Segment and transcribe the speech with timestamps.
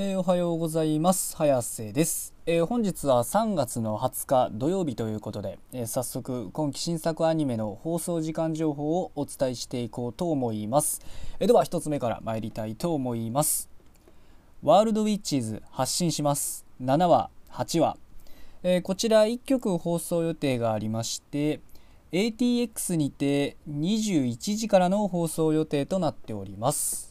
[0.00, 1.34] えーおはようございます。
[1.36, 11.00] 早瀬です、えー本日は3月の20日土曜日ということで、えー早速今期新作アニメの放送時間情報をお伝えしていこうと思います、
[11.40, 13.68] えでは1つ目から参りたいと思います。
[14.62, 16.64] ワールドウィッチーズ発信します。
[16.80, 17.96] 7話8話、
[18.62, 21.58] えこちら1曲放送予定がありまして
[22.12, 27.07] ATX にて21時からの放送予定となっております。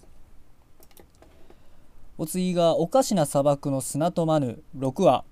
[2.20, 5.23] お次が「おかしな砂漠の砂とマヌ」6話、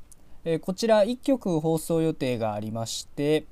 [0.43, 3.45] えーこちら1曲放送予定がありまして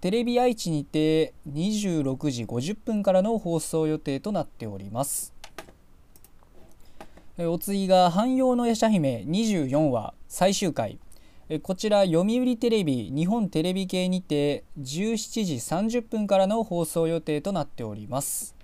[0.00, 5.34] テレビ愛知にて26時50分からの放送予定となっております。
[7.36, 10.98] えーお次が「汎用の夜叉姫」24話最終回。
[11.50, 18.57] えーこちら読売テレビ日本テレビ系にて17時30分からの放送予定となっております。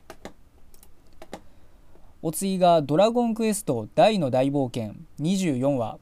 [2.26, 5.98] お次が「ドラゴンクエスト大の大冒険」24話。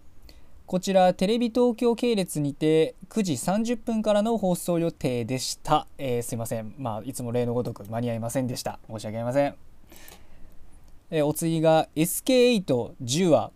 [0.67, 6.77] こちらテレビ東京系列にて9時30分からの放送予定でした、えーすいません。
[6.79, 8.79] まあいつも例のごとく間に合いませんでした。
[8.89, 9.57] 申し訳ありません、
[11.11, 13.51] えーお次が SK810 話。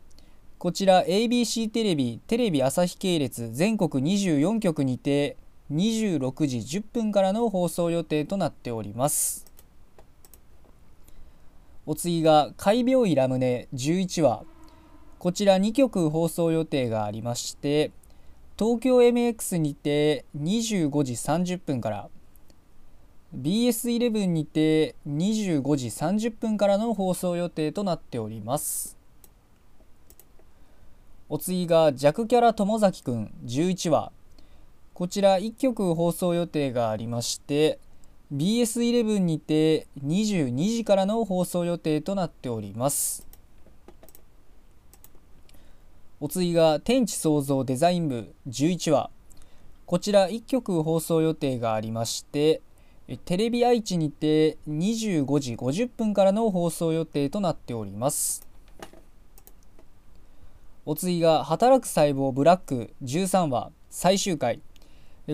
[0.59, 5.37] こちら ABC テレビテレビ朝日系列全国24局にて
[5.71, 9.47] 26時10分からの放送予定となっております。
[11.87, 14.45] お次が「怪病医ラムネ」11話。
[15.19, 17.91] こちら2曲放送予定がありまして
[18.59, 22.11] 東京 MX にて25時30分から
[23.35, 28.97] BS11 にて25時30分からの放送予定となっております。
[31.29, 34.13] お次が弱キャラ友崎くん11話。
[34.95, 37.79] こちら1曲放送予定がありまして
[38.35, 43.27] BS11 にて22時からの放送予定となっております。
[46.19, 48.35] お次が天地創造デザイン部。
[48.49, 49.11] 11話。
[49.85, 52.61] こちら1曲放送予定がありまして
[53.25, 58.45] テレビ愛知にて25時50分からの放送予定となっております。
[60.85, 62.93] お次が働く細胞ブラック。
[63.05, 63.71] 13話。
[63.91, 64.61] 最終回。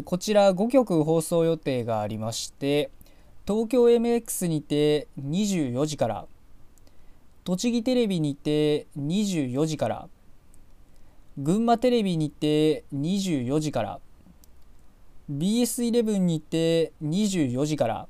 [0.01, 2.91] こちら5曲放送予定がありまして
[3.47, 6.27] 東京 MX にて24時から
[7.45, 10.09] 栃木テレビにて24時から
[11.37, 14.01] 群馬テレビにて24時から
[15.31, 18.09] BS11 にて24時から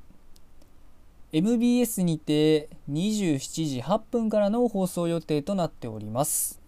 [1.32, 6.60] MBS にて27時8分からの放送予定となっております。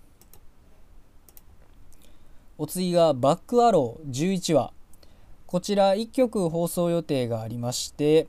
[2.56, 4.72] お次がバックアロー11話。
[5.54, 8.26] こちら1曲放送予定がありまして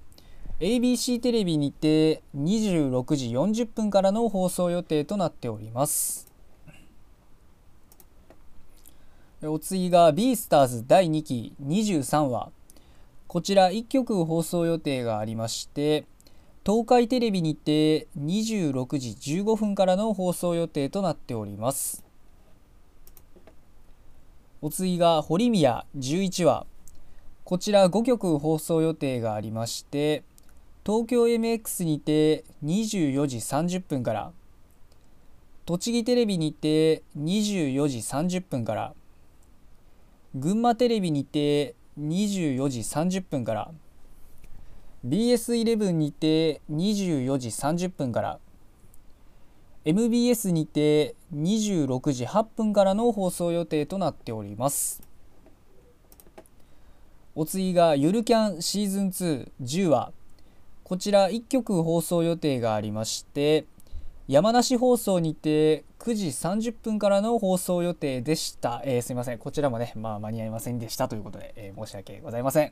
[0.59, 6.31] ABC テレビにて26時40分からの放送予定となっております。
[9.41, 12.51] お次が B スターズ第2期23話。
[13.25, 16.05] こちら1曲放送予定がありまして
[16.63, 22.05] 東海テレビにて26時15分からの放送予定となっております。
[24.61, 26.67] お次が堀宮11話。
[27.45, 30.23] こちら5曲放送予定がありまして
[30.83, 34.31] 東京 MX にて24時30分から
[35.67, 38.93] 栃木テレビにて24時30分から
[40.33, 43.71] 群馬テレビにて24時30分から
[45.07, 48.39] BS11 にて24時30分から
[49.85, 55.03] MBS にて26時8分からの放送予定となっております。
[57.35, 60.13] お次がゆるキャンシーズン210話
[60.83, 63.65] こちら1曲放送予定がありまして
[64.27, 69.37] 山梨放送にて9時30分からの放送予定でした、えーすいません。
[69.37, 71.07] こちらもね、まあ、間に合いませんでした。
[71.07, 72.71] ということで、えー申し訳ございません。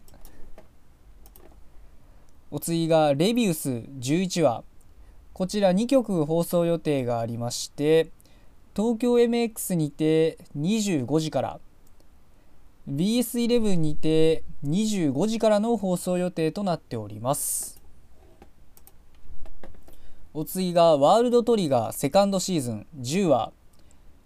[2.50, 4.64] お次がレビウス11話
[5.34, 8.12] こちら2曲放送予定がありまして
[8.76, 11.60] 東京 MX にて25時から
[12.90, 17.82] BS11 にて25時からの放送予定となっております。
[20.34, 22.88] お次がワールドトリガーセカンドシーズン。
[23.00, 23.54] 10話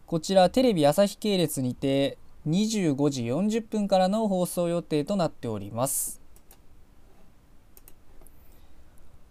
[0.08, 2.18] こちらテレビ朝日系列にて
[2.48, 6.22] 25時40分からの放送予定となっております。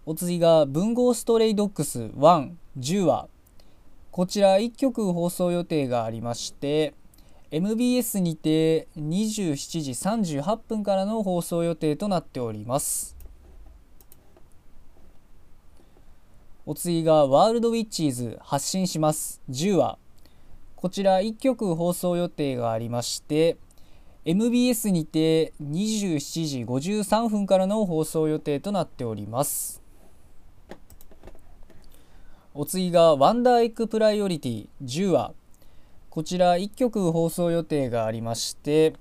[0.04, 3.26] お次が文豪ストレイドッグス110話
[4.12, 6.94] こちら1曲放送予定がありまして
[7.52, 13.16] MBS にて27時38分からの放送予定となっております。
[16.64, 19.40] お次がワールドウィッチーズ発信します。
[19.48, 19.98] 10話。
[20.74, 23.56] こちら1曲放送予定がありまして
[24.24, 29.80] MBS にて27時53分からの放送予定となっております。
[32.54, 34.68] お次がワンダーエッグプライオリティ。
[34.82, 35.32] 10話。
[36.16, 38.94] こちら1局放送予定がありまして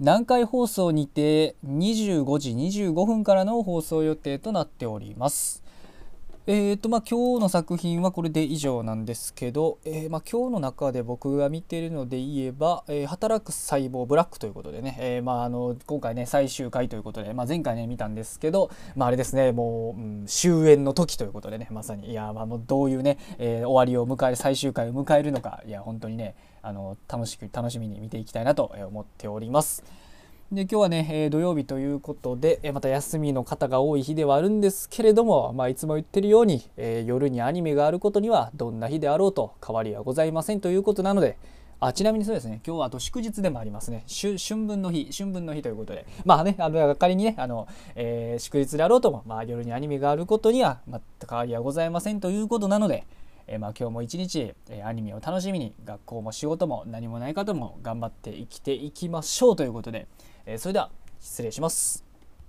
[0.00, 5.62] 南海放送にて25時25分からの放送予定となっております。
[6.44, 29.84] えーとまあ、今日の作品はこれで以上なんですけど、えー、まあ、今日の中で僕が見ているので言えば、えー、働く細胞ブラックということでね、えー、まあ、あの今回ね最終回ということで、まあ、前回ね見たんですけど、まあ、あれですねもう、うん、終焉の時ということでねまさにいや、まあ、もうどういうね、え終わりを迎える最終回を迎えるのかいや本当にねあの楽しく楽しみに見ていきたいなと思っております。
[30.52, 41.38] で今日はね、えー、土曜日ということで、えー、また休みの方が多い日ではあるんですけれども、まあ、いつも言ってるように、えー、夜にアニメがあることにはどんな日であろうと変わりはございませんということなので
[41.80, 44.04] あちなみにそうですね今日はあと祝日でもありますね。
[44.06, 46.04] 春分の日春分の日ということで。
[46.26, 47.66] まあねあの仮にねあの、
[47.96, 53.06] え祝日であろうとも、まあ、夜にアニメがあることには全く変わりはございませんということなので
[53.46, 60.06] え、まあ、今日も一日、え、アニメを楽しみに学校も仕事も何もない方も頑張って生きていきましょうということで、
[60.46, 60.90] えー、それでは
[61.20, 62.11] 失礼します。